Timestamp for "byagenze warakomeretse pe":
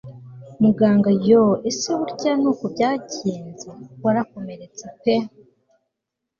2.73-5.15